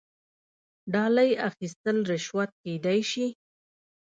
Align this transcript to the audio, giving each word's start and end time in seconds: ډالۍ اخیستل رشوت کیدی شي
ډالۍ 0.93 1.31
اخیستل 1.49 1.97
رشوت 2.11 2.49
کیدی 2.61 2.99
شي 3.11 3.27